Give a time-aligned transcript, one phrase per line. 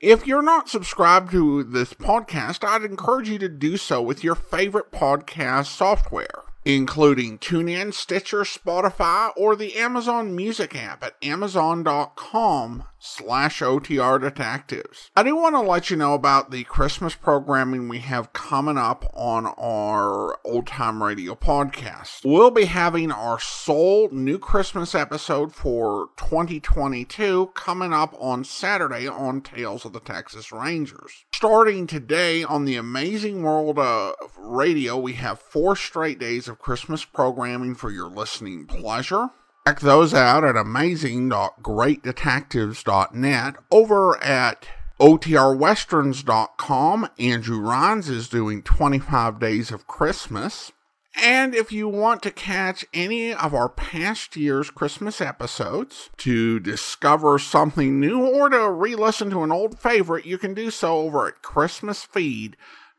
[0.00, 4.36] If you're not subscribed to this podcast, I'd encourage you to do so with your
[4.36, 13.60] favorite podcast software, including TuneIn, Stitcher, Spotify, or the Amazon Music app at amazon.com slash
[13.60, 15.10] OTR Detectives.
[15.16, 19.04] I do want to let you know about the Christmas programming we have coming up
[19.14, 22.24] on our Old Time Radio podcast.
[22.24, 29.40] We'll be having our sole new Christmas episode for 2022 coming up on Saturday on
[29.40, 31.24] Tales of the Texas Rangers.
[31.34, 37.04] Starting today on the Amazing World of Radio, we have four straight days of Christmas
[37.04, 39.30] programming for your listening pleasure.
[39.68, 43.56] Check those out at amazing.greatdetectives.net.
[43.70, 44.66] Over at
[44.98, 50.72] OTRWesterns.com, Andrew Rhines is doing 25 Days of Christmas.
[51.14, 57.38] And if you want to catch any of our past year's Christmas episodes, to discover
[57.38, 61.28] something new, or to re listen to an old favorite, you can do so over
[61.28, 61.42] at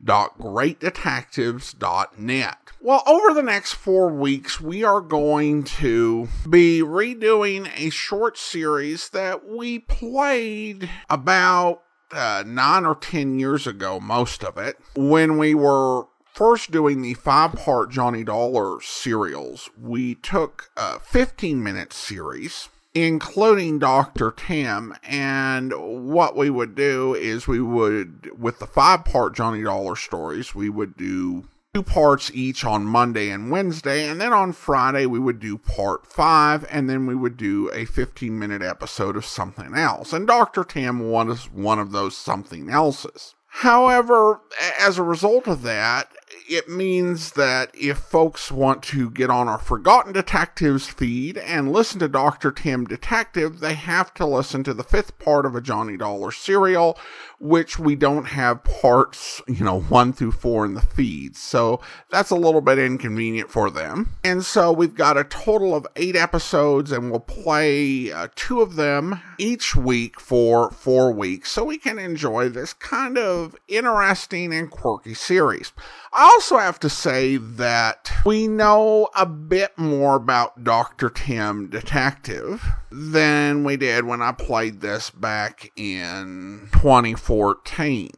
[0.04, 2.56] ChristmasFeed.greatdetectives.net.
[2.82, 9.10] Well, over the next four weeks, we are going to be redoing a short series
[9.10, 15.54] that we played about uh, nine or ten years ago, most of it, when we
[15.54, 19.68] were first doing the five part Johnny Dollar serials.
[19.78, 24.32] We took a 15 minute series including Dr.
[24.32, 24.94] Tim.
[25.02, 30.54] And what we would do is we would, with the five part Johnny Dollar stories,
[30.54, 35.20] we would do two parts each on Monday and Wednesday, and then on Friday we
[35.20, 39.74] would do part five, and then we would do a 15 minute episode of something
[39.74, 40.12] else.
[40.12, 40.64] And Dr.
[40.64, 43.34] Tim was one of those something else's.
[43.46, 44.40] However,
[44.80, 46.08] as a result of that,
[46.50, 52.00] it means that if folks want to get on our Forgotten Detectives feed and listen
[52.00, 52.50] to Dr.
[52.50, 56.98] Tim Detective, they have to listen to the fifth part of a Johnny Dollar serial,
[57.38, 61.36] which we don't have parts, you know, one through four in the feed.
[61.36, 61.80] So
[62.10, 64.16] that's a little bit inconvenient for them.
[64.24, 68.74] And so we've got a total of eight episodes, and we'll play uh, two of
[68.74, 74.68] them each week for four weeks so we can enjoy this kind of interesting and
[74.68, 75.72] quirky series.
[76.12, 81.10] I also have to say that we know a bit more about Dr.
[81.10, 88.08] Tim Detective than we did when I played this back in 2014.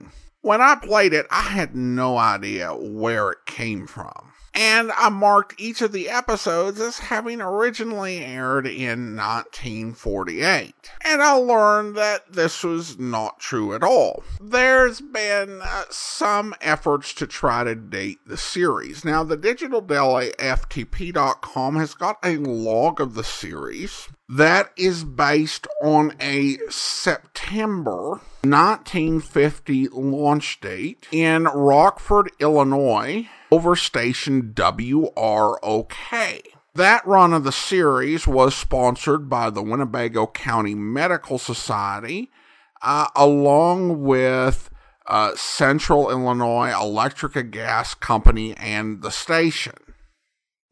[0.40, 5.54] When I played it, I had no idea where it came from and I marked
[5.58, 10.74] each of the episodes as having originally aired in 1948.
[11.04, 14.22] And I learned that this was not true at all.
[14.40, 19.04] There's been uh, some efforts to try to date the series.
[19.04, 25.66] Now, the Digital Deli FTP.com has got a log of the series that is based
[25.82, 35.92] on a September 1950 launch date in Rockford, Illinois over station WROK.
[36.74, 42.30] That run of the series was sponsored by the Winnebago County Medical Society,
[42.80, 44.70] uh, along with
[45.06, 49.74] uh, Central Illinois Electric and Gas Company and the station.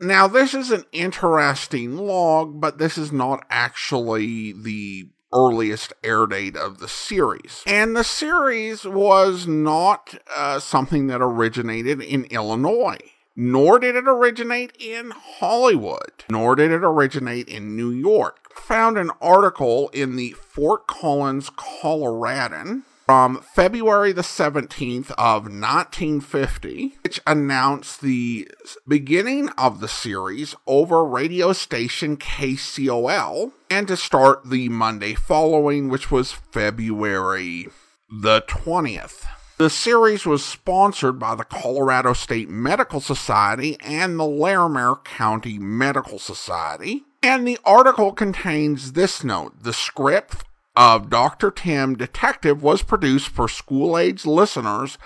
[0.01, 6.57] Now, this is an interesting log, but this is not actually the earliest air date
[6.57, 7.63] of the series.
[7.67, 12.99] And the series was not uh, something that originated in Illinois.
[13.37, 18.53] Nor did it originate in Hollywood, nor did it originate in New York.
[18.55, 27.21] Found an article in the Fort Collins Coloradoan from February the 17th of 1950, which
[27.27, 28.49] announced the
[28.87, 36.13] beginning of the series over radio station KCOL, and to start the Monday following, which
[36.13, 37.67] was February
[38.09, 39.25] the 20th.
[39.59, 46.21] The series was sponsored by the Colorado State Medical Society and the Larimer County Medical
[46.21, 47.03] Society.
[47.25, 50.45] And the article contains this note the script
[50.77, 51.51] of Dr.
[51.51, 54.99] Tim Detective was produced for school age listeners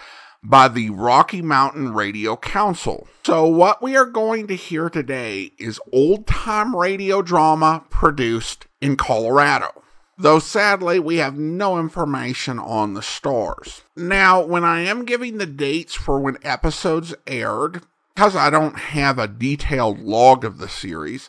[0.42, 3.08] by the Rocky Mountain Radio Council.
[3.24, 8.96] So, what we are going to hear today is old time radio drama produced in
[8.96, 9.68] Colorado.
[10.16, 13.82] Though sadly, we have no information on the stars.
[13.96, 17.82] Now, when I am giving the dates for when episodes aired,
[18.14, 21.28] because I don't have a detailed log of the series,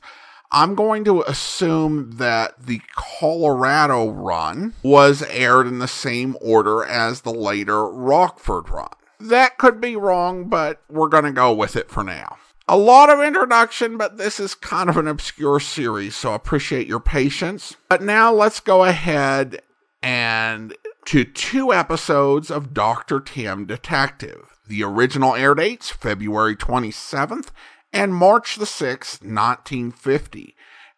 [0.55, 7.21] I'm going to assume that the Colorado run was aired in the same order as
[7.21, 8.87] the later Rockford run.
[9.19, 12.37] That could be wrong, but we're going to go with it for now.
[12.69, 16.87] A lot of introduction, but this is kind of an obscure series, so I appreciate
[16.87, 17.75] your patience.
[17.89, 19.61] But now let's go ahead
[20.01, 20.73] and
[21.07, 23.19] to two episodes of Dr.
[23.19, 24.57] Tim Detective.
[24.67, 27.49] The original air dates February 27th
[27.95, 30.53] and March the 6th, 1950,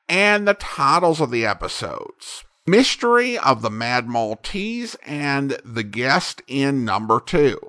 [0.10, 6.84] and the titles of the episodes Mystery of the Mad Maltese and The Guest in
[6.84, 7.60] Number 2.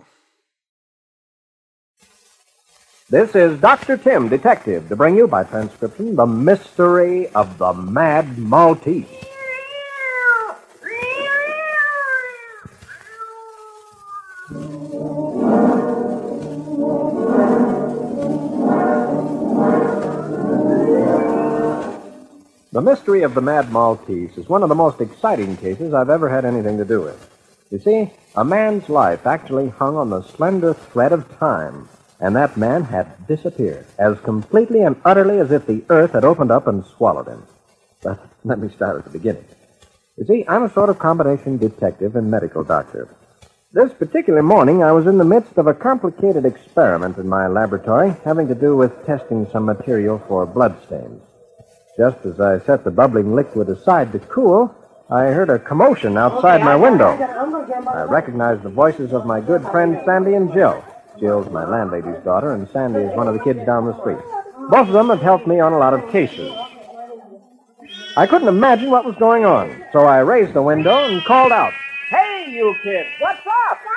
[3.11, 3.97] This is Dr.
[3.99, 9.18] Tim, Detective, to bring you by transcription The Mystery of the Mad Maltese.
[22.79, 26.29] The mystery of the Mad Maltese is one of the most exciting cases I've ever
[26.29, 27.29] had anything to do with.
[27.73, 31.89] You see, a man's life actually hung on the slender thread of time,
[32.21, 36.53] and that man had disappeared as completely and utterly as if the earth had opened
[36.53, 37.43] up and swallowed him.
[38.01, 39.45] But let me start at the beginning.
[40.17, 43.09] You see, I'm a sort of combination detective and medical doctor.
[43.73, 48.15] This particular morning, I was in the midst of a complicated experiment in my laboratory
[48.25, 51.23] having to do with testing some material for bloodstains.
[51.99, 54.73] Just as I set the bubbling liquid aside to cool,
[55.11, 57.09] I heard a commotion outside my window.
[57.89, 60.85] I recognized the voices of my good friends Sandy and Jill.
[61.19, 64.19] Jill's my landlady's daughter, and Sandy is one of the kids down the street.
[64.71, 66.53] Both of them have helped me on a lot of cases.
[68.17, 71.73] I couldn't imagine what was going on, so I raised the window and called out,
[72.11, 73.88] Hey, you kids, what's up?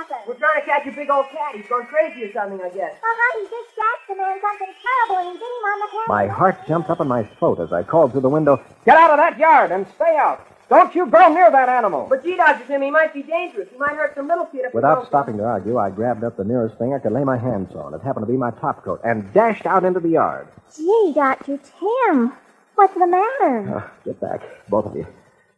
[0.00, 0.28] Awful happened.
[0.28, 1.54] We're trying to catch a big old cat.
[1.54, 2.92] He's gone crazy or something, I guess.
[2.92, 6.08] Uh-huh, he just jacked the man something terrible and he hit him on the head.
[6.08, 9.10] My heart jumped up in my throat as I called through the window, Get out
[9.10, 10.46] of that yard and stay out.
[10.68, 12.06] Don't you go near that animal.
[12.08, 12.64] But gee, Dr.
[12.66, 13.68] Tim, he might be dangerous.
[13.72, 16.36] He might hurt some little kid if we Without stopping to argue, I grabbed up
[16.36, 17.92] the nearest thing I could lay my hands on.
[17.92, 20.46] It happened to be my top coat, and dashed out into the yard.
[20.76, 21.58] Gee, Dr.
[21.58, 22.32] Tim,
[22.76, 23.78] what's the matter?
[23.78, 25.08] Uh, get back, both of you.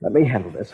[0.01, 0.73] Let me handle this.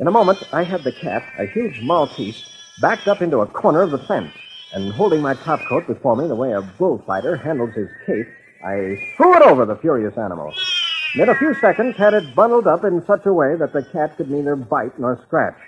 [0.00, 2.42] In a moment, I had the cat, a huge Maltese,
[2.80, 4.32] backed up into a corner of the fence,
[4.72, 8.26] and holding my top coat before me the way a bullfighter handles his cape,
[8.64, 10.54] I threw it over the furious animal.
[11.16, 14.16] In a few seconds, had it bundled up in such a way that the cat
[14.16, 15.58] could neither bite nor scratch.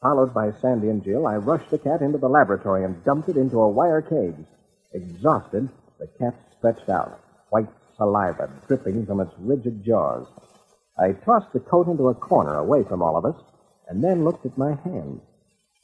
[0.00, 3.36] Followed by Sandy and Jill, I rushed the cat into the laboratory and dumped it
[3.36, 4.46] into a wire cage.
[4.94, 7.20] Exhausted, the cat stretched out,
[7.50, 10.26] white saliva dripping from its rigid jaws.
[10.98, 13.40] I tossed the coat into a corner away from all of us,
[13.88, 15.20] and then looked at my hands.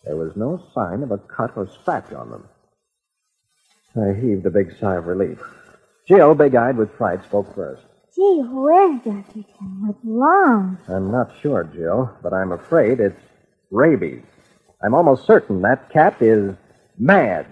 [0.05, 2.49] There was no sign of a cut or scratch on them.
[3.97, 5.43] I heaved a big sigh of relief.
[6.07, 7.83] Jill, big eyed with fright, spoke first.
[8.15, 9.33] Gee whiz, Dr.
[9.33, 10.79] Tim, what's wrong?
[10.88, 13.21] I'm not sure, Jill, but I'm afraid it's
[13.71, 14.23] rabies.
[14.83, 16.55] I'm almost certain that cat is
[16.99, 17.47] mad.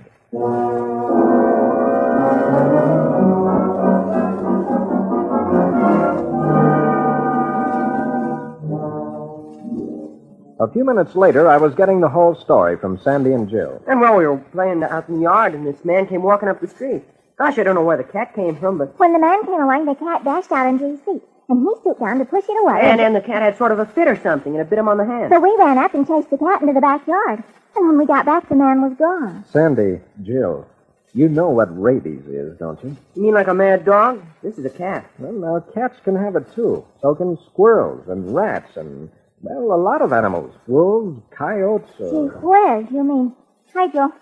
[10.66, 13.80] A few minutes later, I was getting the whole story from Sandy and Jill.
[13.86, 16.60] And while we were playing out in the yard, and this man came walking up
[16.60, 17.04] the street.
[17.38, 18.98] Gosh, I don't know where the cat came from, but.
[18.98, 22.00] When the man came along, the cat dashed out into his feet, and he stooped
[22.00, 22.80] down to push it away.
[22.82, 24.88] And, then the cat had sort of a fit or something, and it bit him
[24.88, 25.30] on the hand.
[25.30, 27.44] So we ran up and chased the cat into the backyard.
[27.76, 29.44] And when we got back, the man was gone.
[29.52, 30.66] Sandy, Jill,
[31.14, 32.96] you know what rabies is, don't you?
[33.14, 34.20] You mean like a mad dog?
[34.42, 35.08] This is a cat.
[35.20, 36.84] Well, now, cats can have it too.
[37.02, 39.10] So can squirrels and rats and,
[39.42, 40.54] well, a lot of animals.
[40.66, 41.88] Wolves, coyotes.
[41.98, 43.32] Gee Uh, whiz, you mean
[43.74, 44.12] hydro,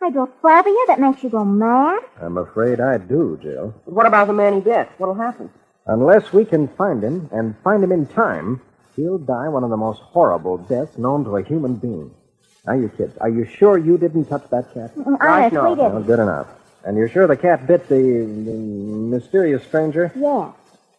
[0.00, 2.00] hydrophobia that makes you go mad?
[2.20, 3.74] I'm afraid I do, Jill.
[3.84, 4.88] But what about the man he bit?
[4.98, 5.50] What'll happen?
[5.86, 8.60] Unless we can find him, and find him in time,
[8.96, 12.10] he'll die one of the most horrible deaths known to a human being.
[12.66, 14.94] Now, you kids, are you sure you didn't touch that cat?
[14.96, 15.62] Mm, Right, Honest, no.
[15.72, 16.06] we Well, didn't.
[16.06, 16.46] good enough.
[16.86, 20.10] And you're sure the cat bit the, the mysterious stranger?
[20.16, 20.52] Yeah.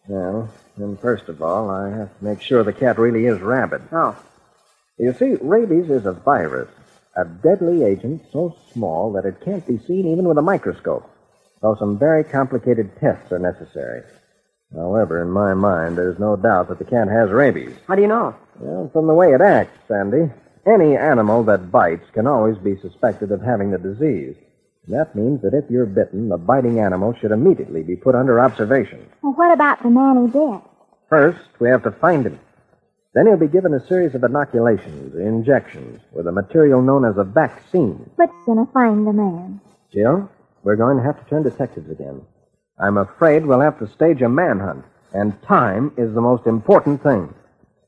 [0.08, 3.82] Well, then first of all, I have to make sure the cat really is rabid.
[3.92, 4.16] Oh.
[4.98, 6.68] You see, rabies is a virus,
[7.16, 11.10] a deadly agent so small that it can't be seen even with a microscope.
[11.60, 14.02] So some very complicated tests are necessary.
[14.74, 17.74] However, in my mind, there's no doubt that the cat has rabies.
[17.86, 18.34] How do you know?
[18.58, 20.30] Well, from the way it acts, Sandy,
[20.66, 24.36] any animal that bites can always be suspected of having the disease.
[24.88, 29.04] That means that if you're bitten, the biting animal should immediately be put under observation.
[29.22, 30.60] Well, what about the man he bit?
[31.08, 32.38] First, we have to find him.
[33.14, 37.24] Then he'll be given a series of inoculations, injections, with a material known as a
[37.24, 38.10] vaccine.
[38.16, 39.60] But gonna find the man.
[39.92, 40.30] Jill,
[40.62, 42.20] we're going to have to turn detectives again.
[42.78, 47.32] I'm afraid we'll have to stage a manhunt, and time is the most important thing.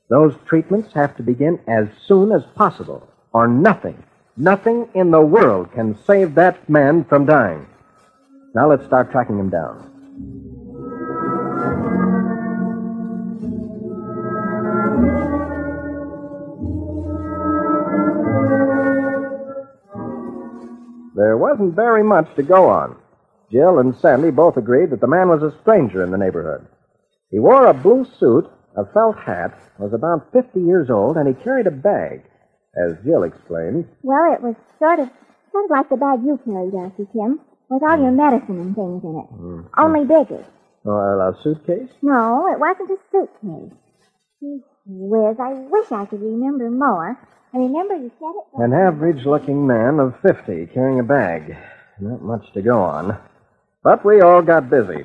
[0.09, 4.03] Those treatments have to begin as soon as possible, or nothing,
[4.39, 7.67] nothing in the world can save that man from dying.
[8.55, 9.85] Now let's start tracking him down.
[21.15, 22.97] There wasn't very much to go on.
[23.51, 26.67] Jill and Sandy both agreed that the man was a stranger in the neighborhood.
[27.31, 31.43] He wore a blue suit, a felt hat, was about 50 years old, and he
[31.43, 32.23] carried a bag.
[32.79, 35.11] As Jill explained, Well, it was sort of,
[35.51, 37.07] sort of like the bag you carry, Dr.
[37.13, 38.17] Tim, with all your hmm.
[38.17, 39.29] medicine and things in it.
[39.35, 39.61] Hmm.
[39.77, 40.45] Only bigger.
[40.87, 41.91] oh, a suitcase?
[42.03, 43.75] No, it wasn't a suitcase.
[44.87, 47.19] Whiz, I wish I could remember more.
[47.53, 48.63] I remember you said it.
[48.63, 51.57] An average looking man of 50 carrying a bag.
[52.01, 53.19] Not much to go on.
[53.83, 55.05] But we all got busy.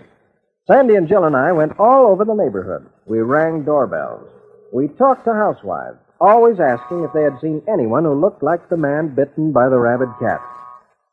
[0.68, 2.88] Sandy and Jill and I went all over the neighborhood.
[3.06, 4.30] We rang doorbells.
[4.72, 8.78] We talked to housewives, always asking if they had seen anyone who looked like the
[8.78, 10.42] man bitten by the rabid cat.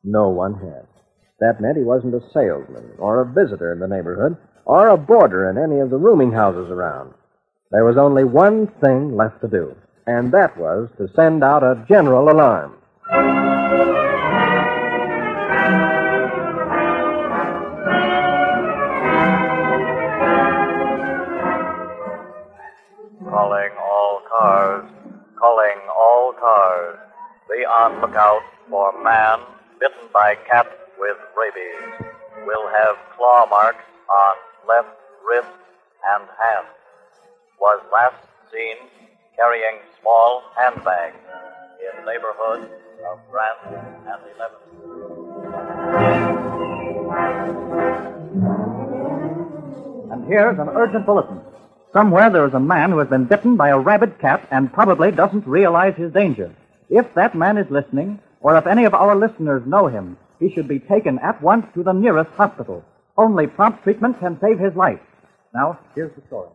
[0.04, 0.86] No one had.
[1.40, 5.50] That meant he wasn't a salesman or a visitor in the neighborhood or a boarder
[5.50, 7.12] in any of the rooming houses around.
[7.70, 9.74] There was only one thing left to do,
[10.06, 12.76] and that was to send out a general alarm.
[27.80, 29.40] On lookout for man
[29.80, 30.66] bitten by cat
[30.99, 31.80] with rabies.
[32.46, 34.37] Will have claw marks on
[34.68, 34.90] left
[35.26, 35.49] wrist
[36.12, 36.66] and hand.
[37.58, 38.20] Was last
[38.52, 38.76] seen
[39.34, 41.14] carrying small handbag
[41.80, 42.68] in neighborhood
[43.10, 43.58] of Grant
[44.12, 44.68] and 11th.
[50.12, 51.40] And here's an urgent bulletin.
[51.94, 55.10] Somewhere there is a man who has been bitten by a rabid cat and probably
[55.10, 56.54] doesn't realize his danger.
[56.90, 60.66] If that man is listening, or if any of our listeners know him, he should
[60.66, 62.85] be taken at once to the nearest hospital.
[63.16, 64.99] Only prompt treatment can save his life.
[65.54, 66.49] Now, here's the story.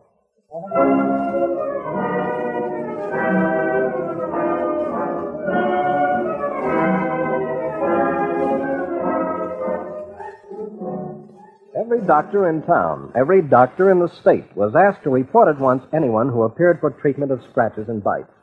[11.78, 15.82] Every doctor in town, every doctor in the state was asked to report at once
[15.94, 18.35] anyone who appeared for treatment of scratches and bites.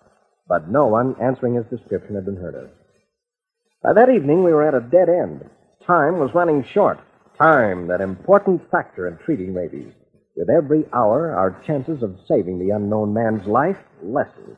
[0.48, 2.70] But no one answering his description had been heard of.
[3.82, 5.50] By that evening, we were at a dead end.
[5.86, 7.00] Time was running short.
[7.38, 9.94] Time, that important factor in treating rabies.
[10.36, 14.58] With every hour, our chances of saving the unknown man's life lessened.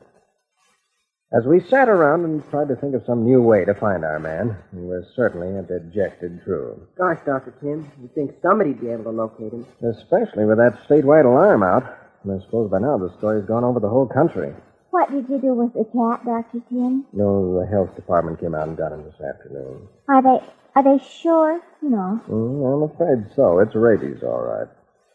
[1.32, 4.20] As we sat around and tried to think of some new way to find our
[4.20, 6.86] man, we were certainly a dejected crew.
[6.96, 7.52] Gosh, Dr.
[7.60, 9.66] Tim, you'd think somebody'd be able to locate him.
[9.82, 11.82] Especially with that statewide alarm out.
[12.22, 14.54] And I suppose by now the story's gone over the whole country.
[14.96, 16.64] What did you do with the cat, Dr.
[16.70, 17.04] Tim?
[17.12, 19.88] No, the health department came out and got him this afternoon.
[20.08, 20.40] Are they,
[20.74, 21.60] are they sure?
[21.82, 21.90] No.
[21.90, 22.20] know.
[22.30, 23.58] Mm, I'm afraid so.
[23.58, 24.68] It's rabies, all right.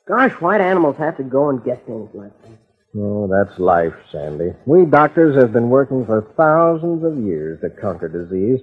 [0.07, 2.51] Gosh, why'd animals have to go and get things like that?
[2.95, 4.53] Oh, that's life, Sandy.
[4.67, 8.59] We doctors have been working for thousands of years to conquer disease,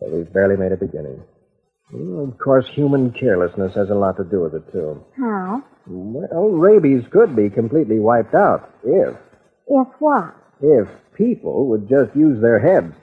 [0.00, 1.22] but we've barely made a beginning.
[1.92, 5.04] Well, of course, human carelessness has a lot to do with it, too.
[5.16, 5.62] How?
[5.86, 9.14] Well, rabies could be completely wiped out if,
[9.68, 10.34] If what?
[10.60, 12.94] if people would just use their heads.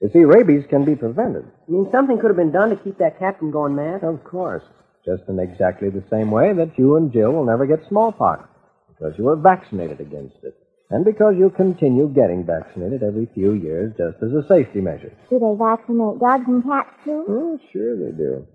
[0.00, 1.44] You see, rabies can be prevented.
[1.44, 4.02] I mean, something could have been done to keep that cat from going mad.
[4.02, 4.62] Of course.
[5.04, 8.48] Just in exactly the same way that you and Jill will never get smallpox
[8.88, 10.56] because you were vaccinated against it.
[10.90, 15.12] And because you continue getting vaccinated every few years just as a safety measure.
[15.28, 17.24] Do they vaccinate dogs and cats too?
[17.28, 18.46] Oh, sure they do.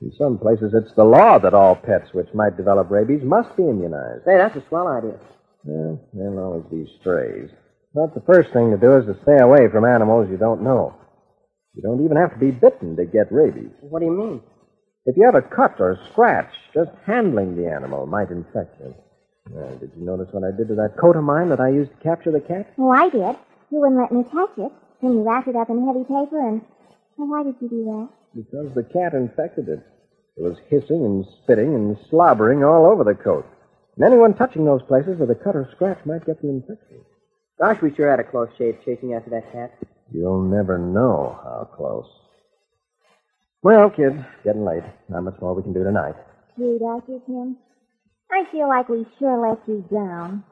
[0.00, 3.62] In some places, it's the law that all pets which might develop rabies must be
[3.62, 4.22] immunized.
[4.24, 5.18] Hey, that's a swell idea.
[5.64, 7.50] Well, there'll always be strays.
[7.94, 10.94] But the first thing to do is to stay away from animals you don't know.
[11.74, 13.70] You don't even have to be bitten to get rabies.
[13.80, 14.40] What do you mean?
[15.06, 18.94] If you have a cut or a scratch, just handling the animal might infect you.
[19.56, 21.90] Uh, did you notice what I did to that coat of mine that I used
[21.90, 22.72] to capture the cat?
[22.78, 23.36] Oh, I did.
[23.70, 24.72] You wouldn't let me touch it.
[25.02, 26.62] Then you wrapped it up in heavy paper and.
[27.16, 28.08] Well, why did you do that?
[28.34, 29.80] Because the cat infected it.
[30.36, 33.46] It was hissing and spitting and slobbering all over the coat.
[33.96, 37.00] And anyone touching those places with a cut or scratch might get the infection.
[37.60, 39.72] Gosh, we sure had a close shave chasing after that cat.
[40.10, 42.06] You'll never know how close.
[43.62, 44.82] Well, kid, getting late.
[45.08, 46.16] Not much more we can do tonight.
[46.58, 47.20] Gee, Dr.
[47.26, 47.56] Tim.
[48.30, 50.42] I feel like we sure let you down.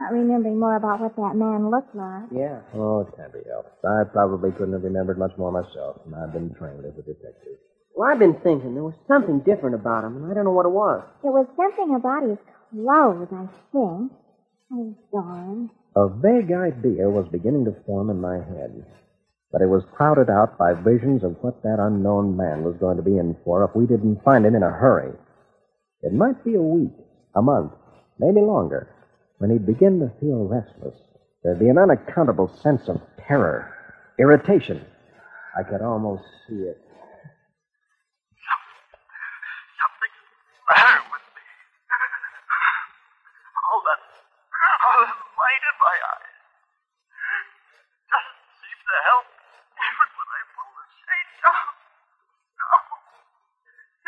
[0.00, 2.24] Not remembering more about what that man looked like.
[2.34, 2.60] Yeah.
[2.74, 3.70] Oh, it can't be helped.
[3.84, 7.56] I probably couldn't have remembered much more myself, and I've been trained as a detective.
[7.94, 10.66] Well, I've been thinking there was something different about him, and I don't know what
[10.66, 11.04] it was.
[11.22, 12.38] It was something about his
[12.72, 14.12] clothes, I think.
[14.72, 15.70] Oh, darn.
[15.96, 18.84] A vague idea was beginning to form in my head,
[19.52, 23.02] but it was crowded out by visions of what that unknown man was going to
[23.02, 25.12] be in for if we didn't find him in a hurry.
[26.02, 26.94] It might be a week,
[27.36, 27.72] a month,
[28.18, 28.88] maybe longer,
[29.38, 30.96] when he'd begin to feel restless.
[31.44, 33.72] There'd be an unaccountable sense of terror,
[34.18, 34.84] irritation.
[35.58, 36.78] I could almost see it.
[39.76, 40.22] Something's
[40.56, 41.44] the matter with me.
[43.68, 44.00] All that,
[44.86, 46.38] all that light in my eyes
[48.10, 49.26] doesn't seem to help
[49.82, 51.66] even when I pull the shade down.
[52.60, 52.70] No.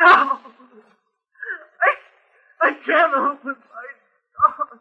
[0.01, 0.15] No.
[1.83, 1.91] I,
[2.63, 3.87] I can't open my
[4.35, 4.81] door.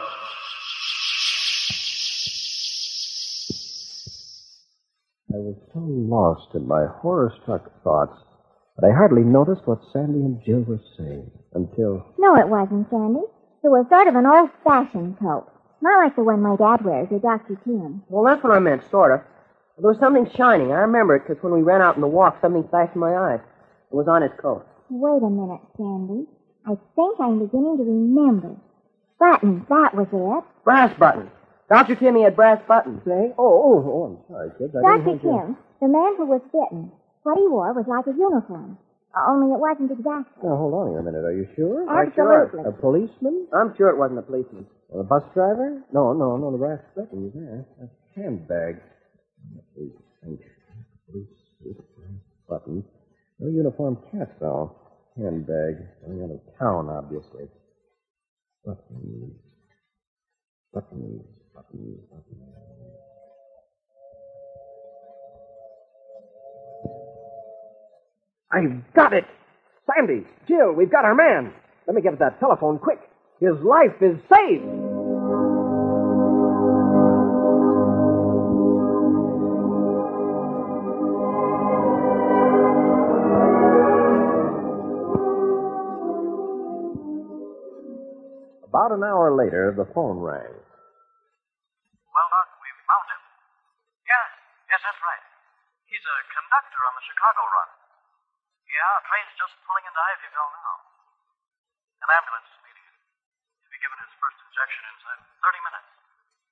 [5.33, 8.17] I was so lost in my horror-struck thoughts
[8.77, 12.05] that I hardly noticed what Sandy and Jill were saying until.
[12.17, 13.21] No, it wasn't, Sandy.
[13.63, 15.47] It was sort of an old-fashioned coat.
[15.81, 17.55] Not like the one my dad wears or Dr.
[17.63, 18.03] Tim.
[18.09, 19.21] Well, that's what I meant, sort of.
[19.77, 20.71] There was something shining.
[20.71, 23.15] I remember it because when we ran out in the walk, something flashed in my
[23.15, 23.39] eyes.
[23.91, 24.65] It was on his coat.
[24.89, 26.27] Wait a minute, Sandy.
[26.65, 28.55] I think I'm beginning to remember.
[29.19, 30.63] Button, that was it.
[30.63, 30.93] Brass
[31.71, 31.87] buttons.
[31.87, 31.95] Dr.
[32.03, 32.99] Timmy had brass buttons.
[33.07, 34.75] Say, oh, oh, oh, I'm sorry, kids.
[34.75, 34.97] I Dr.
[34.97, 36.91] didn't think you- the man who was bitten,
[37.23, 38.77] what he wore was like a uniform.
[39.15, 40.47] Uh, only it wasn't exactly.
[40.47, 41.25] Now, hold on here a minute.
[41.25, 41.83] Are you sure?
[41.89, 42.63] Absolutely.
[42.63, 43.47] A policeman?
[43.51, 44.65] I'm sure it wasn't a policeman.
[44.93, 45.81] A bus driver?
[45.91, 47.65] No, no, no, the brass buttons there.
[47.83, 48.79] A handbag.
[49.75, 50.47] Police, police,
[51.09, 52.85] police, brass buttons.
[53.39, 54.75] No uniform cat, though.
[55.17, 55.75] Handbag.
[56.05, 57.49] Going out of town, obviously.
[58.63, 59.33] Buttons.
[60.73, 61.40] Buttons, buttons, buttons.
[68.51, 69.25] I've got it!
[69.87, 71.53] Sandy, Jill, we've got our man.
[71.87, 72.99] Let me get that telephone quick.
[73.39, 74.63] His life is saved.
[88.71, 90.47] About an hour later, the phone rang.
[92.07, 93.21] Well, Doc, we've found him.
[94.07, 94.27] Yes,
[94.71, 95.23] yes, that's right.
[95.91, 97.69] He's a conductor on the Chicago run.
[98.69, 100.75] Yeah, a train's just pulling into Ivyville now.
[102.05, 102.97] An ambulance is meeting him.
[103.65, 105.89] He'll be given his first injection inside 30 minutes.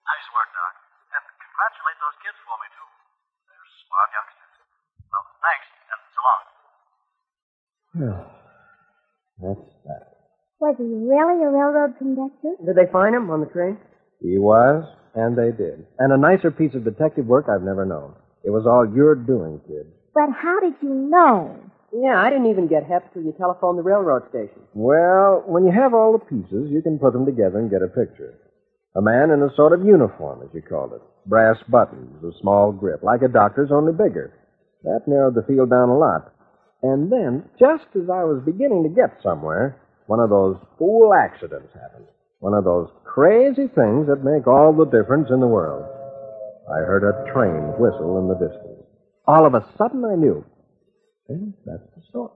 [0.09, 0.73] Nice work, Doc.
[1.13, 2.89] And congratulate those kids for me, too.
[3.45, 4.53] They're smart youngsters.
[5.13, 6.41] Well, thanks, and so long.
[9.45, 10.03] That's that.
[10.65, 12.57] Was he really a railroad conductor?
[12.57, 13.77] Did they find him on the train?
[14.17, 14.81] He was,
[15.13, 15.85] and they did.
[16.01, 18.17] And a nicer piece of detective work I've never known.
[18.43, 19.93] It was all your doing, kid.
[20.13, 21.55] But how did you know?
[21.93, 24.61] Yeah, I didn't even get hep till you telephoned the railroad station.
[24.73, 27.87] Well, when you have all the pieces, you can put them together and get a
[27.87, 28.37] picture.
[28.95, 31.01] A man in a sort of uniform, as you called it.
[31.25, 34.33] Brass buttons, a small grip, like a doctor's, only bigger.
[34.83, 36.33] That narrowed the field down a lot.
[36.81, 41.73] And then, just as I was beginning to get somewhere, one of those fool accidents
[41.73, 42.07] happened.
[42.39, 45.85] One of those crazy things that make all the difference in the world.
[46.71, 48.78] I heard a train whistle in the distance.
[49.29, 50.43] All of a sudden, I knew.
[51.27, 52.33] And that's the story.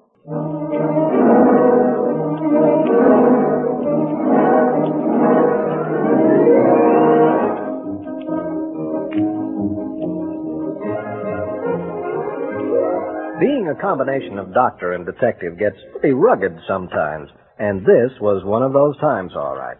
[13.39, 17.27] Being a combination of doctor and detective gets pretty rugged sometimes,
[17.57, 19.77] and this was one of those times, all right.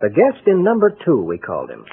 [0.00, 1.84] The guest in number two, we called him.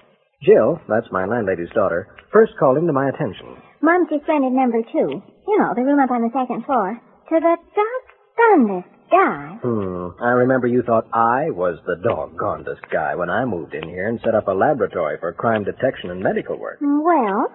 [0.46, 3.56] Jill, that's my landlady's daughter, first called him to my attention.
[3.82, 5.22] Mom's just rented number two.
[5.48, 7.00] You know, the room up on the second floor.
[7.30, 9.58] To the doggonedest guy.
[9.62, 10.08] Hmm.
[10.22, 14.20] I remember you thought I was the doggonedest guy when I moved in here and
[14.24, 16.80] set up a laboratory for crime detection and medical work.
[16.82, 17.52] Well,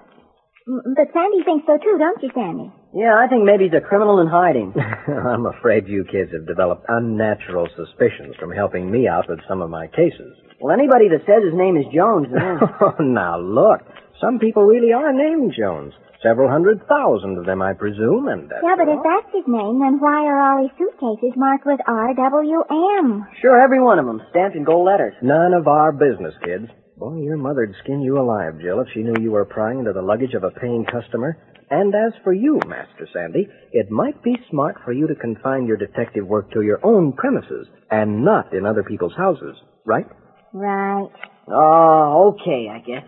[0.68, 2.70] but Sandy thinks so too, don't you, Sandy?
[2.94, 4.74] Yeah, I think maybe he's a criminal in hiding.
[5.08, 9.70] I'm afraid you kids have developed unnatural suspicions from helping me out with some of
[9.70, 10.36] my cases.
[10.60, 12.60] Well, anybody that says his name is Jones, then...
[12.80, 13.80] Oh, now look.
[14.20, 15.94] Some people really are named Jones.
[16.22, 19.78] Several hundred thousand of them, I presume, and that's Yeah, but if that's his name,
[19.78, 23.26] then why are all his suitcases marked with R-W-M?
[23.40, 25.14] Sure, every one of them, stamped in gold letters.
[25.22, 26.66] None of our business, kids.
[26.98, 30.02] Boy, your mother'd skin you alive, Jill, if she knew you were prying into the
[30.02, 31.38] luggage of a paying customer.
[31.70, 35.76] And as for you, Master Sandy, it might be smart for you to confine your
[35.76, 40.06] detective work to your own premises and not in other people's houses, right?
[40.52, 41.12] Right.
[41.46, 43.04] Oh, okay, I guess.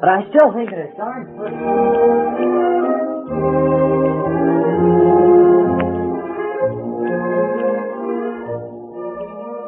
[0.00, 1.56] But I still think it is darn pretty.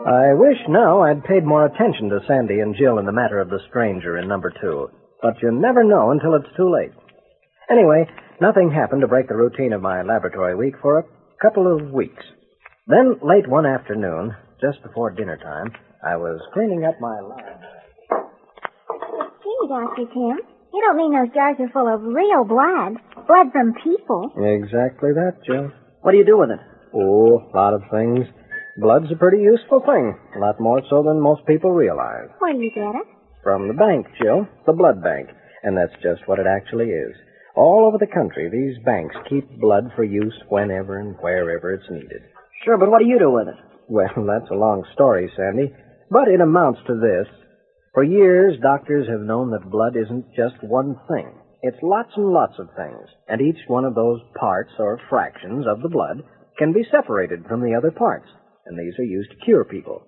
[0.08, 3.50] I wish now I'd paid more attention to Sandy and Jill in the matter of
[3.50, 4.88] the stranger in number two.
[5.20, 6.92] But you never know until it's too late.
[7.68, 8.08] Anyway,
[8.40, 11.04] nothing happened to break the routine of my laboratory week for a
[11.42, 12.24] couple of weeks.
[12.86, 17.60] Then, late one afternoon, just before dinner time, I was cleaning up my lab.
[19.44, 20.08] Gee, Dr.
[20.08, 20.38] Tim,
[20.72, 22.96] you don't mean those jars are full of real blood?
[23.26, 24.32] Blood from people?
[24.40, 25.70] Exactly that, Jill.
[26.00, 26.60] What do you do with it?
[26.94, 28.24] Oh, a lot of things.
[28.78, 30.14] Blood's a pretty useful thing.
[30.36, 32.30] A lot more so than most people realize.
[32.38, 33.08] Where do you get it?
[33.42, 34.46] From the bank, Jill.
[34.66, 35.30] The blood bank.
[35.64, 37.10] And that's just what it actually is.
[37.56, 42.22] All over the country, these banks keep blood for use whenever and wherever it's needed.
[42.64, 43.58] Sure, but what do you do with it?
[43.88, 45.74] Well, that's a long story, Sandy.
[46.08, 47.26] But it amounts to this.
[47.94, 51.34] For years, doctors have known that blood isn't just one thing.
[51.62, 53.08] It's lots and lots of things.
[53.26, 56.22] And each one of those parts or fractions of the blood
[56.58, 58.28] can be separated from the other parts.
[58.68, 60.02] And these are used to cure people.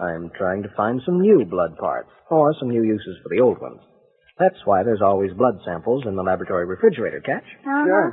[0.00, 3.60] I'm trying to find some new blood parts, or some new uses for the old
[3.60, 3.80] ones.
[4.38, 7.44] That's why there's always blood samples in the laboratory refrigerator, catch?
[7.66, 8.10] Uh-huh.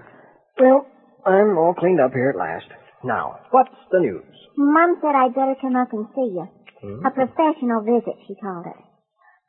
[0.59, 0.85] Well,
[1.25, 2.65] I'm all cleaned up here at last.
[3.03, 4.25] Now, what's the news?
[4.57, 6.47] Mom said I'd better come up and see you.
[6.81, 7.05] Hmm?
[7.05, 8.79] A professional visit, she called it.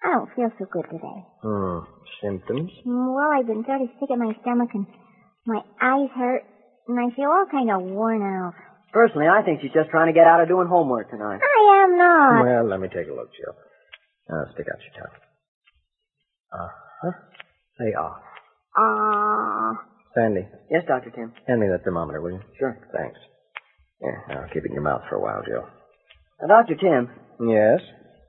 [0.05, 1.21] I don't feel so good today.
[1.43, 1.79] Hmm,
[2.23, 2.71] symptoms?
[2.87, 4.87] Mm, Well, I've been sort of sick at my stomach and
[5.47, 6.45] my eyes hurt,
[6.89, 8.53] and I feel all kind of worn out.
[8.93, 11.41] Personally, I think she's just trying to get out of doing homework tonight.
[11.43, 12.45] I am not.
[12.45, 13.55] Well, let me take a look, Jill.
[14.31, 15.17] Uh, stick out your tongue.
[16.53, 17.11] Uh-huh.
[17.79, 18.21] Say off.
[18.77, 19.73] Ah.
[20.15, 21.11] Sandy, Yes, Dr.
[21.11, 21.33] Tim.
[21.47, 22.41] hand me that thermometer, will you?
[22.59, 22.77] Sure.
[22.97, 23.19] Thanks.
[24.01, 25.65] Yeah, I'll keep it in your mouth for a while, Jill.
[26.41, 26.75] Now, Dr.
[26.77, 27.81] Tim, Yes?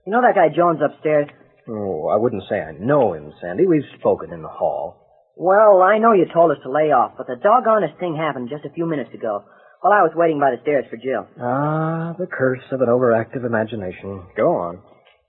[0.05, 1.27] you know that guy Jones upstairs?
[1.69, 3.65] Oh, I wouldn't say I know him, Sandy.
[3.67, 5.03] We've spoken in the hall.
[5.37, 8.65] Well, I know you told us to lay off, but the doggonest thing happened just
[8.65, 9.43] a few minutes ago
[9.81, 11.27] while I was waiting by the stairs for Jill.
[11.39, 14.25] Ah, the curse of an overactive imagination.
[14.35, 14.79] Go on.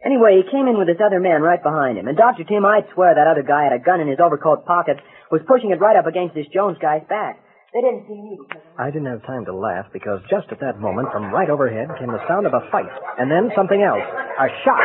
[0.05, 2.45] Anyway, he came in with this other man right behind him, and Dr.
[2.45, 4.97] Tim, I'd swear that other guy had a gun in his overcoat pocket,
[5.31, 7.43] was pushing it right up against this Jones guy's back.
[7.75, 8.39] They didn't see me.
[8.79, 12.09] I didn't have time to laugh because just at that moment, from right overhead came
[12.09, 14.07] the sound of a fight, and then something else.
[14.41, 14.81] A shot.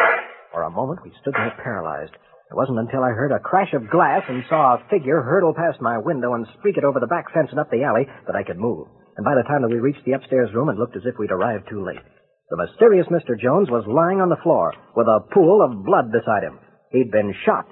[0.52, 2.12] For a moment, we stood there paralyzed.
[2.52, 5.80] It wasn't until I heard a crash of glass and saw a figure hurtle past
[5.80, 8.44] my window and streak it over the back fence and up the alley that I
[8.44, 8.88] could move.
[9.16, 11.32] And by the time that we reached the upstairs room, it looked as if we'd
[11.32, 12.02] arrived too late.
[12.50, 13.40] The mysterious Mr.
[13.40, 16.60] Jones was lying on the floor with a pool of blood beside him.
[16.92, 17.66] He'd been shot.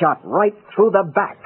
[0.00, 1.38] Shot right through the back.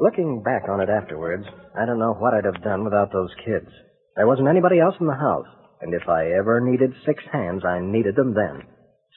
[0.00, 1.44] Looking back on it afterwards,
[1.78, 3.68] I don't know what I'd have done without those kids.
[4.16, 5.46] There wasn't anybody else in the house,
[5.80, 8.62] and if I ever needed six hands, I needed them then.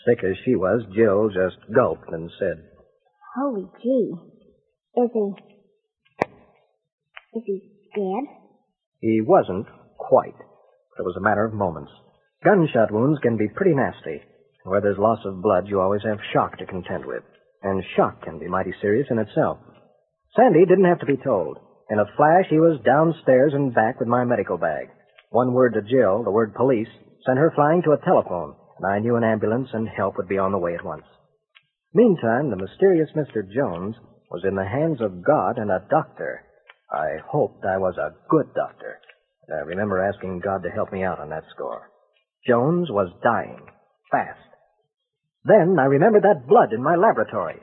[0.06, 2.63] Sick as she was, Jill just gulped and said,
[3.36, 4.13] Holy gee.
[4.95, 5.34] Is he...
[7.36, 7.62] Is he
[7.95, 8.23] dead?
[8.99, 9.65] He wasn't
[9.97, 10.36] quite.
[10.99, 11.91] It was a matter of moments.
[12.43, 14.21] Gunshot wounds can be pretty nasty.
[14.63, 17.23] Where there's loss of blood, you always have shock to contend with.
[17.63, 19.58] And shock can be mighty serious in itself.
[20.36, 21.58] Sandy didn't have to be told.
[21.89, 24.89] In a flash, he was downstairs and back with my medical bag.
[25.34, 26.93] One word to Jill, the word police,
[27.26, 30.38] sent her flying to a telephone, and I knew an ambulance and help would be
[30.38, 31.06] on the way at once.
[31.91, 33.41] Meantime, the mysterious Mr.
[33.52, 33.96] Jones
[34.30, 36.43] was in the hands of God and a doctor.
[36.91, 39.00] I hoped I was a good doctor.
[39.52, 41.89] I remember asking God to help me out on that score.
[42.48, 43.65] Jones was dying.
[44.12, 44.38] Fast.
[45.46, 47.60] Then I remembered that blood in my laboratory.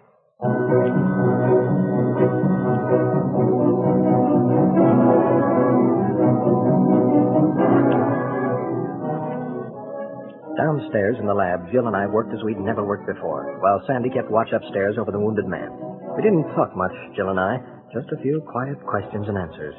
[10.81, 14.09] Downstairs in the lab, Jill and I worked as we'd never worked before, while Sandy
[14.09, 15.69] kept watch upstairs over the wounded man.
[16.17, 17.61] We didn't talk much, Jill and I,
[17.93, 19.77] just a few quiet questions and answers.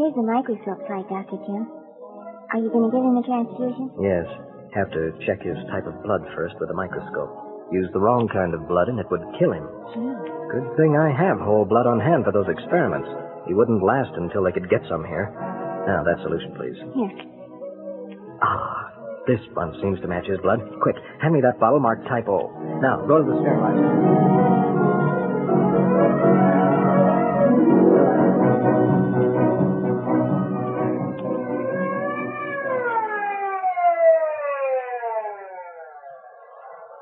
[0.00, 1.36] Here's the microscope slide, Dr.
[1.44, 1.68] Tim.
[2.48, 3.92] Are you going to give him a transfusion?
[4.00, 4.24] Yes.
[4.72, 7.68] Have to check his type of blood first with a microscope.
[7.68, 9.68] Use the wrong kind of blood and it would kill him.
[9.92, 10.16] Gee.
[10.48, 13.08] Good thing I have whole blood on hand for those experiments.
[13.44, 15.28] He wouldn't last until they could get some here.
[15.84, 16.78] Now, that solution, please.
[16.96, 17.12] Yes.
[18.40, 18.87] Ah,
[19.28, 20.58] this one seems to match his blood.
[20.80, 22.48] Quick, hand me that bottle marked type O.
[22.80, 23.84] Now, go to the sterilizer.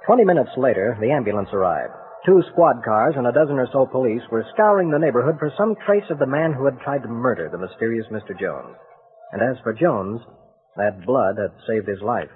[0.04, 1.92] Twenty minutes later, the ambulance arrived.
[2.24, 5.76] Two squad cars and a dozen or so police were scouring the neighborhood for some
[5.86, 8.38] trace of the man who had tried to murder the mysterious Mr.
[8.38, 8.74] Jones.
[9.32, 10.20] And as for Jones,
[10.76, 12.30] that blood had saved his life,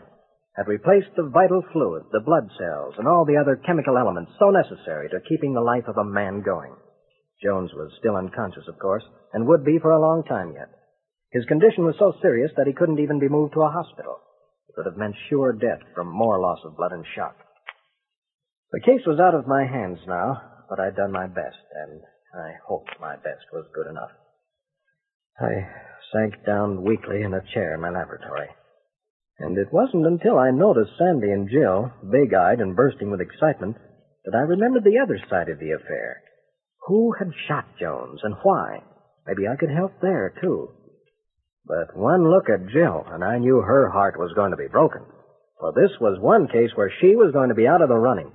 [0.57, 4.51] had replaced the vital fluid, the blood cells, and all the other chemical elements so
[4.51, 6.75] necessary to keeping the life of a man going.
[7.43, 10.69] Jones was still unconscious, of course, and would be for a long time yet.
[11.33, 14.19] His condition was so serious that he couldn't even be moved to a hospital.
[14.69, 17.37] It would have meant sure death from more loss of blood and shock.
[18.73, 22.03] The case was out of my hands now, but I'd done my best, and
[22.35, 24.11] I hoped my best was good enough.
[25.41, 25.67] I
[26.13, 28.49] sank down weakly in a chair in my laboratory.
[29.39, 33.77] And it wasn't until I noticed Sandy and Jill, big eyed and bursting with excitement,
[34.25, 36.23] that I remembered the other side of the affair.
[36.87, 38.83] Who had shot Jones and why?
[39.27, 40.71] Maybe I could help there, too.
[41.67, 45.03] But one look at Jill, and I knew her heart was going to be broken.
[45.59, 48.33] For this was one case where she was going to be out of the running.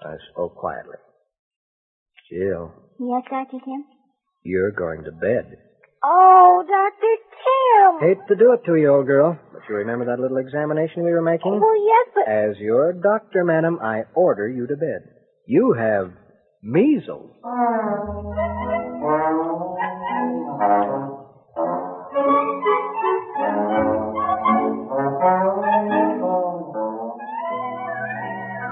[0.00, 0.96] I spoke quietly.
[2.30, 3.58] Jill, Yes, Dr.
[3.64, 3.84] Tim?
[4.44, 5.56] you're going to bed.
[6.04, 7.16] Oh, Dr.
[7.38, 8.08] Tim!
[8.08, 11.12] Hate to do it to you, old girl, but you remember that little examination we
[11.12, 11.60] were making?
[11.60, 12.28] Well, yes, but...
[12.28, 15.08] As your doctor, madam, I order you to bed.
[15.46, 16.12] You have
[16.62, 17.36] measles.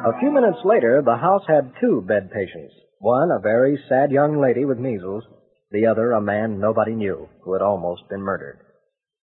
[0.02, 2.74] A few minutes later, the house had two bed patients.
[2.98, 5.22] One, a very sad young lady with measles.
[5.70, 8.58] The other, a man nobody knew, who had almost been murdered.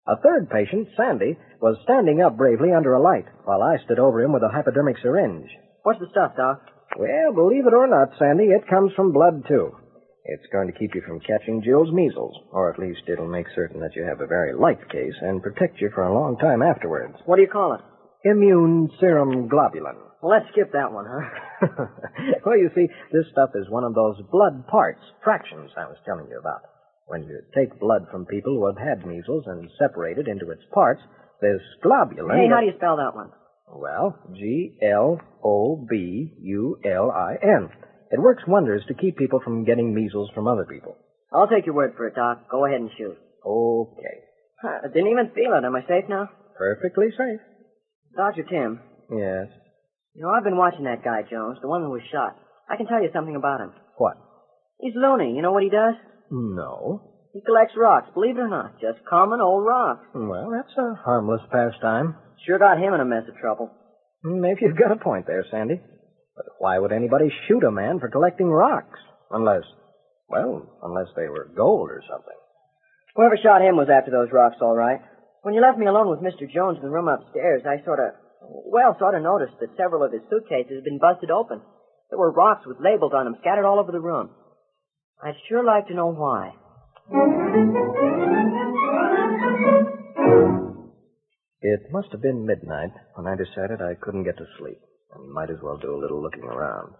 [0.08, 4.22] A third patient, Sandy, was standing up bravely under a light, while I stood over
[4.22, 5.50] him with a hypodermic syringe.
[5.84, 6.62] What's the stuff, Doc?
[6.98, 9.76] Well, believe it or not, Sandy, it comes from blood, too.
[10.24, 13.82] It's going to keep you from catching Jill's measles, or at least it'll make certain
[13.82, 17.16] that you have a very light case and protect you for a long time afterwards.
[17.26, 17.82] What do you call it?
[18.24, 19.96] Immune serum globulin.
[20.22, 21.68] Well, let's skip that one, huh?
[22.46, 26.28] well, you see, this stuff is one of those blood parts, fractions I was telling
[26.30, 26.62] you about.
[27.06, 30.64] When you take blood from people who have had measles and separate it into its
[30.74, 31.02] parts,
[31.42, 32.36] this globulin.
[32.36, 33.32] Hey, how do you spell that one?
[33.70, 37.70] Well, G L O B U L I N.
[38.12, 40.98] It works wonders to keep people from getting measles from other people.
[41.32, 42.50] I'll take your word for it, Doc.
[42.50, 43.18] Go ahead and shoot.
[43.46, 44.18] Okay.
[44.64, 45.64] I didn't even feel it.
[45.66, 46.30] Am I safe now?
[46.58, 47.40] Perfectly safe.
[48.16, 48.44] Dr.
[48.44, 48.80] Tim,
[49.12, 49.48] Yes.
[50.18, 52.36] You know, I've been watching that guy, Jones, the one who was shot.
[52.68, 53.72] I can tell you something about him.
[53.98, 54.18] What?
[54.80, 55.36] He's loony.
[55.36, 55.94] You know what he does?
[56.32, 57.30] No.
[57.34, 58.82] He collects rocks, believe it or not.
[58.82, 60.08] Just common old rocks.
[60.16, 62.16] Well, that's a harmless pastime.
[62.46, 63.70] Sure got him in a mess of trouble.
[64.24, 65.80] Maybe you've got a point there, Sandy.
[66.36, 69.00] But why would anybody shoot a man for collecting rocks?
[69.30, 69.64] Unless,
[70.30, 72.38] well, unless they were gold or something.
[73.16, 75.02] Whoever shot him was after those rocks, all right.
[75.42, 76.50] When you left me alone with Mr.
[76.52, 78.14] Jones in the room upstairs, I sort of,
[78.48, 81.62] well, sort of noticed that several of his suitcases had been busted open.
[82.10, 84.30] There were rocks with labels on them scattered all over the room.
[85.22, 86.54] I'd sure like to know why.
[91.62, 94.80] It must have been midnight when I decided I couldn't get to sleep
[95.16, 96.94] and might as well do a little looking around.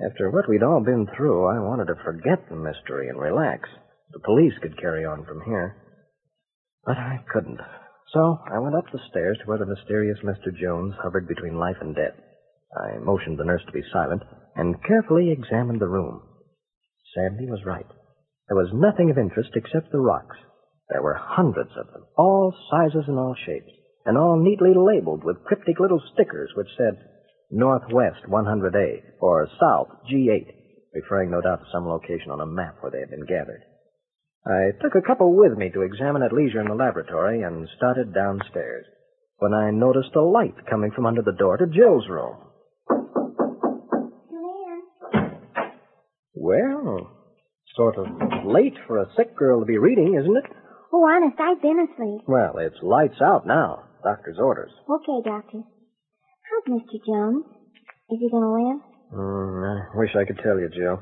[0.00, 3.68] After what we'd all been through, I wanted to forget the mystery and relax.
[4.12, 5.76] The police could carry on from here.
[6.84, 7.60] But I couldn't.
[8.12, 10.54] So I went up the stairs to where the mysterious Mr.
[10.54, 12.18] Jones hovered between life and death.
[12.76, 14.22] I motioned the nurse to be silent
[14.56, 16.22] and carefully examined the room.
[17.14, 17.86] Sandy was right.
[18.48, 20.36] There was nothing of interest except the rocks.
[20.88, 23.70] There were hundreds of them, all sizes and all shapes,
[24.04, 26.98] and all neatly labeled with cryptic little stickers which said
[27.52, 30.52] Northwest 100A or South G8,
[30.94, 33.62] referring no doubt to some location on a map where they had been gathered.
[34.46, 38.14] I took a couple with me to examine at leisure in the laboratory and started
[38.14, 38.86] downstairs
[39.38, 42.36] when I noticed a light coming from under the door to Jill's room.
[46.34, 47.10] Well,
[47.76, 48.06] sort of
[48.46, 50.44] late for a sick girl to be reading, isn't it?
[50.92, 52.22] Oh, honest, I've been asleep.
[52.26, 53.84] Well, it's lights out now.
[54.02, 54.72] Doctor's orders.
[54.88, 55.58] Okay, Doctor.
[55.62, 56.96] How's Mr.
[57.06, 57.44] Jones?
[58.10, 58.80] Is he going to live?
[59.14, 61.00] Mm, I wish I could tell you, Jill.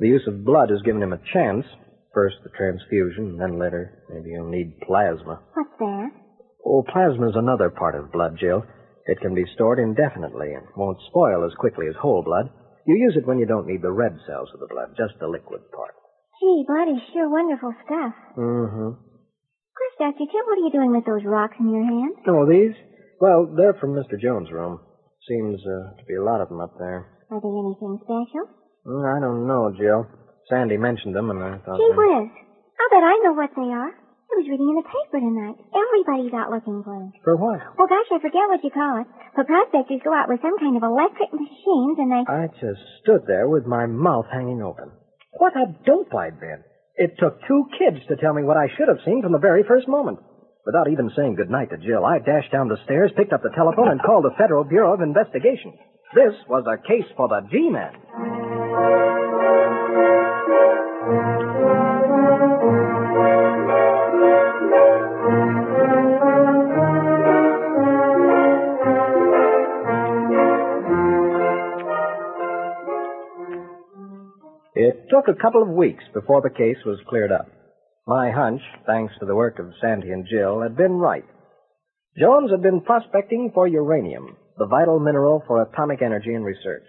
[0.00, 1.64] The use of blood has given him a chance.
[2.14, 5.40] First the transfusion, then later maybe you'll need plasma.
[5.54, 6.10] What's that?
[6.66, 8.64] Oh, plasma's another part of blood, Jill.
[9.06, 12.50] It can be stored indefinitely and won't spoil as quickly as whole blood.
[12.86, 15.28] You use it when you don't need the red cells of the blood, just the
[15.28, 15.94] liquid part.
[16.40, 18.14] Gee, blood is sure wonderful stuff.
[18.36, 18.90] Mm-hmm.
[18.90, 20.26] Gosh, Dr.
[20.26, 22.14] Tim, what are you doing with those rocks in your hand?
[22.26, 22.74] Oh, these?
[23.20, 24.18] Well, they're from Mr.
[24.20, 24.80] Jones' room.
[25.28, 27.06] Seems uh, to be a lot of them up there.
[27.30, 28.48] Are they anything special?
[28.86, 30.08] Mm, I don't know, Jill.
[30.50, 31.78] Sandy mentioned them, and I thought.
[31.78, 32.26] Gee whiz.
[32.26, 33.94] I'll bet I know what they are.
[34.30, 35.58] I was reading in the paper tonight.
[35.74, 37.10] Everybody's out looking for them.
[37.26, 37.58] For what?
[37.74, 39.08] Well, gosh, I forget what you call it.
[39.34, 42.22] But prospectors go out with some kind of electric machines and they...
[42.30, 44.94] I just stood there with my mouth hanging open.
[45.34, 46.62] What a dope I'd been.
[46.94, 49.66] It took two kids to tell me what I should have seen from the very
[49.66, 50.22] first moment.
[50.64, 53.90] Without even saying goodnight to Jill, I dashed down the stairs, picked up the telephone,
[53.90, 55.74] and called the Federal Bureau of Investigation.
[56.14, 59.09] This was a case for the G-Man.
[75.10, 77.46] Took a couple of weeks before the case was cleared up.
[78.06, 81.24] My hunch, thanks to the work of Sandy and Jill, had been right.
[82.18, 86.86] Jones had been prospecting for uranium, the vital mineral for atomic energy and research.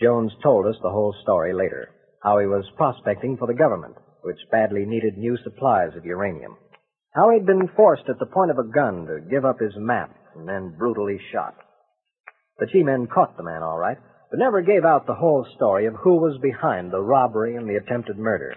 [0.00, 1.90] Jones told us the whole story later,
[2.22, 6.56] how he was prospecting for the government, which badly needed new supplies of uranium.
[7.14, 10.10] How he'd been forced at the point of a gun to give up his map
[10.34, 11.54] and then brutally shot.
[12.58, 13.98] The G-men caught the man all right,
[14.34, 17.76] but never gave out the whole story of who was behind the robbery and the
[17.76, 18.52] attempted murder.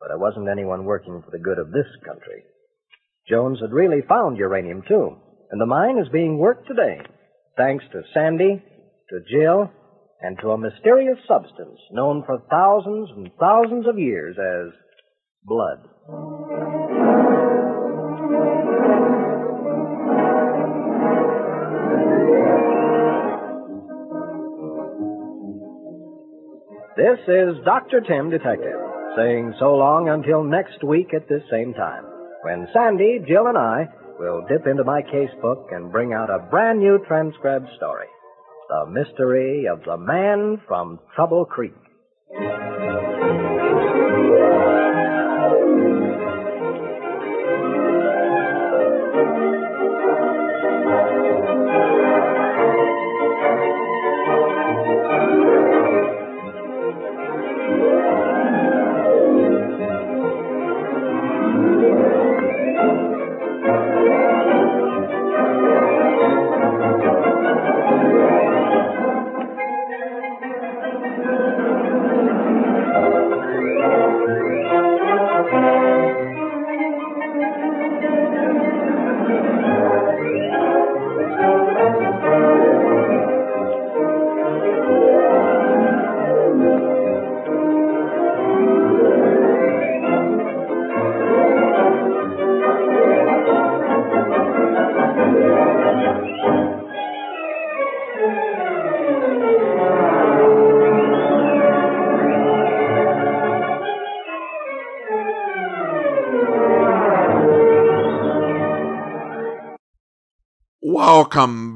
[0.00, 2.44] But it wasn't anyone working for the good of this country.
[3.28, 5.16] Jones had really found uranium, too,
[5.50, 7.00] and the mine is being worked today,
[7.56, 8.62] thanks to Sandy,
[9.10, 9.68] to Jill,
[10.20, 14.72] and to a mysterious substance known for thousands and thousands of years as
[15.42, 17.05] blood.
[26.96, 28.00] This is Dr.
[28.00, 28.80] Tim, Detective,
[29.18, 32.04] saying so long until next week at this same time,
[32.40, 33.86] when Sandy, Jill, and I
[34.18, 38.06] will dip into my case book and bring out a brand new transcribed story
[38.70, 41.76] The Mystery of the Man from Trouble Creek.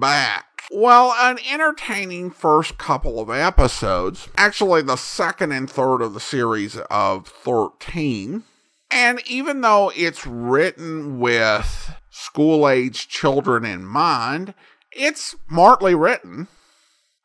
[0.01, 0.63] Back.
[0.73, 4.29] Well, an entertaining first couple of episodes.
[4.37, 8.45] Actually, the second and third of the series of 13.
[8.91, 14.55] And even though it's written with school age children in mind,
[14.93, 16.49] it's smartly written.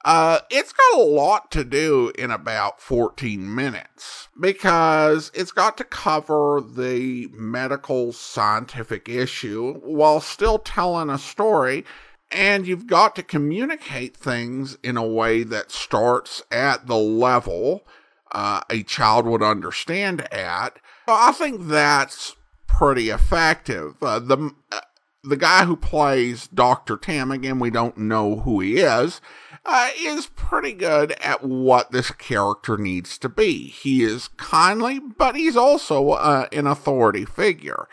[0.03, 5.83] Uh, it's got a lot to do in about 14 minutes because it's got to
[5.83, 11.83] cover the medical scientific issue while still telling a story.
[12.31, 17.85] And you've got to communicate things in a way that starts at the level
[18.31, 20.77] uh, a child would understand at.
[21.07, 22.35] So I think that's
[22.67, 23.95] pretty effective.
[24.01, 24.79] Uh, the uh,
[25.23, 26.97] the guy who plays Dr.
[26.97, 29.21] Tim, again, we don't know who he is,
[29.65, 33.67] uh, is pretty good at what this character needs to be.
[33.69, 37.87] He is kindly, but he's also uh, an authority figure.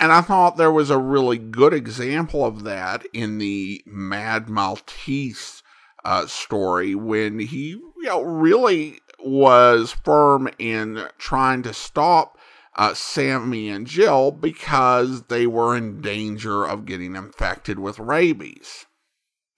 [0.00, 5.62] And I thought there was a really good example of that in the Mad Maltese
[6.04, 12.38] uh, story when he you know, really was firm in trying to stop
[12.76, 18.86] uh, Sammy and Jill because they were in danger of getting infected with rabies.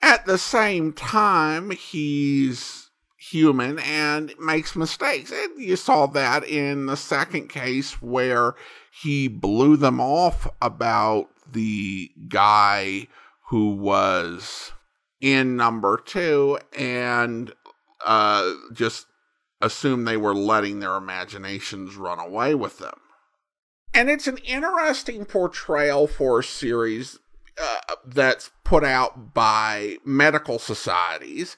[0.01, 5.31] At the same time, he's human and makes mistakes.
[5.31, 8.55] And you saw that in the second case where
[8.91, 13.07] he blew them off about the guy
[13.49, 14.73] who was
[15.21, 17.53] in number two and
[18.05, 19.07] uh, just
[19.61, 22.99] assumed they were letting their imaginations run away with them.
[23.93, 27.19] And it's an interesting portrayal for a series
[27.61, 31.57] uh, that's put out by medical societies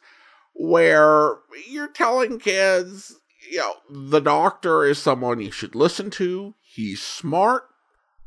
[0.54, 1.36] where
[1.68, 3.20] you're telling kids,
[3.50, 6.54] you know, the doctor is someone you should listen to.
[6.74, 7.64] He's smart,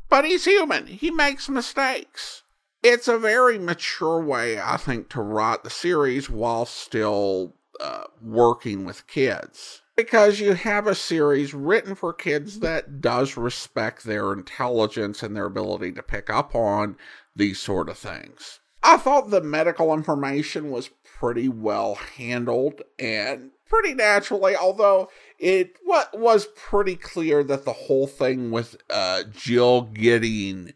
[0.08, 0.86] but he's human.
[0.86, 2.42] He makes mistakes.
[2.82, 8.84] It's a very mature way, I think, to write the series while still uh, working
[8.84, 15.22] with kids because you have a series written for kids that does respect their intelligence
[15.22, 16.96] and their ability to pick up on
[17.34, 18.60] these sort of things.
[18.82, 25.08] I thought the medical information was pretty well handled and pretty naturally, although
[25.38, 30.72] it was pretty clear that the whole thing with uh, Jill getting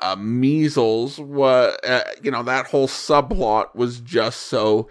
[0.00, 4.88] uh, measles was, uh, you know, that whole subplot was just so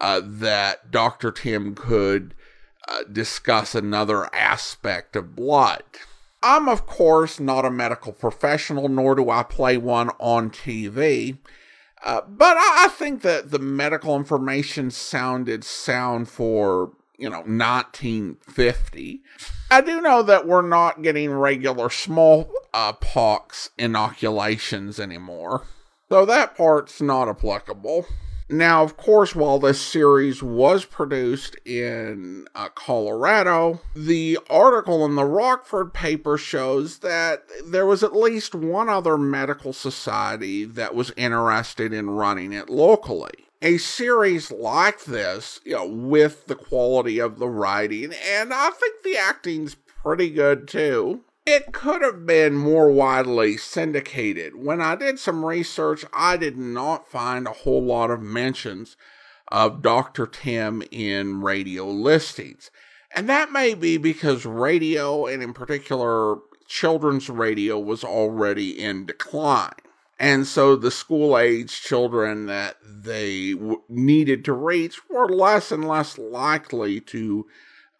[0.00, 1.30] uh, that Dr.
[1.30, 2.34] Tim could
[2.88, 5.82] uh, discuss another aspect of blood.
[6.42, 11.38] I'm, of course, not a medical professional, nor do I play one on TV.
[12.04, 19.20] Uh, but I, I think that the medical information sounded sound for, you know, 1950.
[19.70, 25.64] I do know that we're not getting regular smallpox inoculations anymore,
[26.08, 28.06] so that part's not applicable.
[28.50, 35.24] Now, of course, while this series was produced in uh, Colorado, the article in the
[35.26, 41.92] Rockford paper shows that there was at least one other medical society that was interested
[41.92, 43.47] in running it locally.
[43.60, 49.02] A series like this, you know, with the quality of the writing, and I think
[49.02, 54.54] the acting's pretty good too it could have been more widely syndicated.
[54.54, 58.98] When I did some research, I did not find a whole lot of mentions
[59.50, 60.26] of Dr.
[60.26, 62.70] Tim in radio listings.
[63.16, 66.36] And that may be because radio, and in particular
[66.66, 69.72] children's radio, was already in decline.
[70.18, 75.86] And so the school age children that they w- needed to reach were less and
[75.86, 77.46] less likely to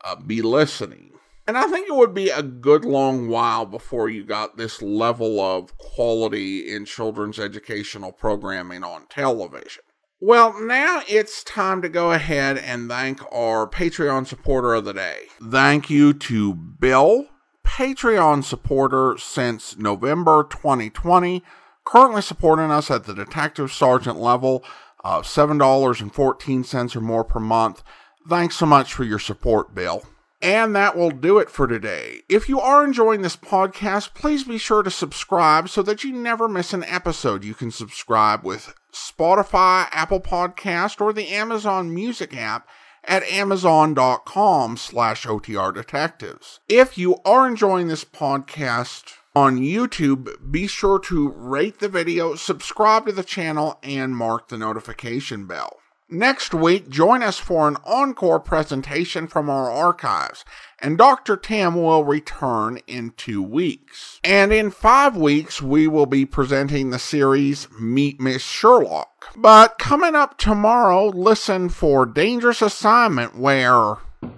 [0.05, 1.12] uh, be listening.
[1.47, 5.41] And I think it would be a good long while before you got this level
[5.41, 9.83] of quality in children's educational programming on television.
[10.21, 15.23] Well, now it's time to go ahead and thank our Patreon supporter of the day.
[15.43, 17.29] Thank you to Bill,
[17.64, 21.45] Patreon supporter since November 2020,
[21.89, 24.62] currently supporting us at the detective sergeant level
[25.03, 27.82] uh, of $7.14 or more per month.
[28.28, 30.03] Thanks so much for your support, Bill.
[30.43, 32.20] And that will do it for today.
[32.28, 36.47] If you are enjoying this podcast, please be sure to subscribe so that you never
[36.47, 37.43] miss an episode.
[37.43, 42.68] You can subscribe with Spotify, Apple Podcast, or the Amazon Music app
[43.03, 46.61] at amazon.com slash OTR detectives.
[46.68, 53.07] If you are enjoying this podcast on YouTube, be sure to rate the video, subscribe
[53.07, 55.79] to the channel, and mark the notification bell.
[56.11, 60.43] Next week, join us for an encore presentation from our archives,
[60.79, 61.37] and Dr.
[61.37, 64.18] Tim will return in two weeks.
[64.24, 69.26] And in five weeks, we will be presenting the series Meet Miss Sherlock.
[69.37, 73.97] But coming up tomorrow, listen for Dangerous Assignment, where.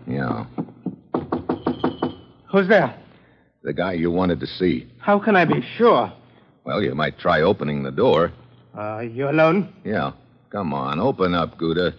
[0.08, 0.46] Yeah.
[2.50, 2.96] Who's there?
[3.62, 4.90] The guy you wanted to see.
[4.98, 6.12] How can I be sure?
[6.64, 8.32] Well, you might try opening the door.
[8.76, 9.72] Uh, you alone?
[9.84, 10.12] Yeah.
[10.50, 11.94] Come on, open up, Gouda.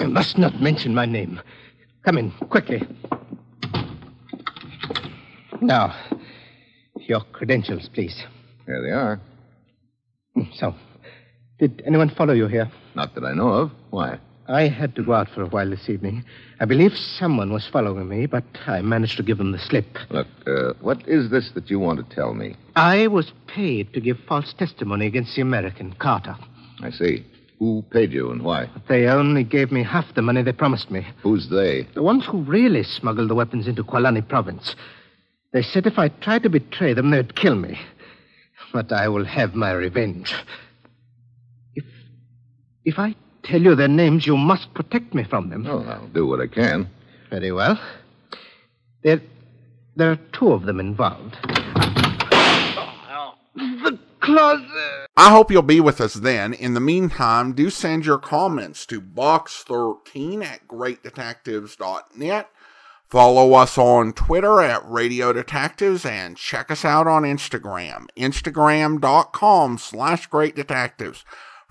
[0.00, 1.40] You must not mention my name.
[2.04, 2.82] Come in, quickly.
[5.60, 5.94] Now,
[6.96, 8.24] your credentials, please.
[8.66, 9.20] Here they are.
[10.54, 10.74] So,
[11.58, 12.70] did anyone follow you here?
[12.94, 13.70] Not that I know of.
[13.90, 14.18] Why?
[14.52, 16.24] I had to go out for a while this evening.
[16.60, 19.86] I believe someone was following me, but I managed to give them the slip.
[20.10, 22.56] Look, uh, what is this that you want to tell me?
[22.76, 26.36] I was paid to give false testimony against the American, Carter.
[26.82, 27.24] I see.
[27.60, 28.68] Who paid you and why?
[28.88, 31.06] They only gave me half the money they promised me.
[31.22, 31.86] Who's they?
[31.94, 34.74] The ones who really smuggled the weapons into Kualani province.
[35.52, 37.80] They said if I tried to betray them, they'd kill me.
[38.70, 40.34] But I will have my revenge.
[41.74, 41.84] If.
[42.84, 45.66] If I tell you their names, you must protect me from them.
[45.66, 46.88] Oh, I'll do what I can.
[47.30, 47.80] Very well.
[49.02, 49.20] There.
[49.94, 51.36] There are two of them involved.
[53.54, 55.08] The closet.
[55.16, 56.54] I hope you'll be with us then.
[56.54, 62.48] In the meantime, do send your comments to box13 at greatdetectives.net.
[63.10, 70.26] Follow us on Twitter at Radio Detectives and check us out on Instagram, instagram.com slash
[70.28, 71.22] great detectives.